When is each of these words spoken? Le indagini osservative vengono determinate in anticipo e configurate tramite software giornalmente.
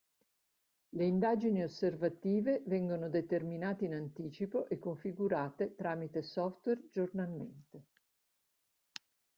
Le 0.95 1.05
indagini 1.05 1.61
osservative 1.61 2.63
vengono 2.65 3.07
determinate 3.07 3.85
in 3.85 3.93
anticipo 3.93 4.67
e 4.67 4.79
configurate 4.79 5.75
tramite 5.75 6.23
software 6.23 6.87
giornalmente. 6.89 7.83